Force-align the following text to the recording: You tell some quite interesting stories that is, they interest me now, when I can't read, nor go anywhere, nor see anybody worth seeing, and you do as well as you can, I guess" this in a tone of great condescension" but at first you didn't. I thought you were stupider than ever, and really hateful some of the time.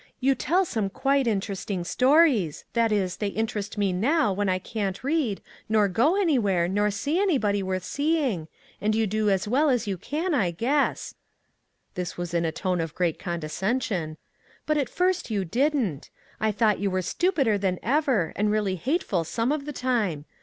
You 0.19 0.33
tell 0.33 0.65
some 0.65 0.89
quite 0.89 1.27
interesting 1.27 1.83
stories 1.83 2.65
that 2.73 2.91
is, 2.91 3.17
they 3.17 3.27
interest 3.27 3.77
me 3.77 3.93
now, 3.93 4.33
when 4.33 4.49
I 4.49 4.57
can't 4.57 5.03
read, 5.03 5.43
nor 5.69 5.87
go 5.87 6.19
anywhere, 6.19 6.67
nor 6.67 6.89
see 6.89 7.19
anybody 7.21 7.61
worth 7.61 7.83
seeing, 7.83 8.47
and 8.81 8.95
you 8.95 9.05
do 9.05 9.29
as 9.29 9.47
well 9.47 9.69
as 9.69 9.85
you 9.85 9.99
can, 9.99 10.33
I 10.33 10.49
guess" 10.49 11.13
this 11.93 12.17
in 12.33 12.45
a 12.45 12.51
tone 12.51 12.81
of 12.81 12.95
great 12.95 13.19
condescension" 13.19 14.17
but 14.65 14.75
at 14.75 14.89
first 14.89 15.29
you 15.29 15.45
didn't. 15.45 16.09
I 16.39 16.51
thought 16.51 16.79
you 16.79 16.89
were 16.89 17.03
stupider 17.03 17.59
than 17.59 17.77
ever, 17.83 18.33
and 18.35 18.49
really 18.49 18.77
hateful 18.77 19.23
some 19.23 19.51
of 19.51 19.65
the 19.65 19.71
time. 19.73 20.25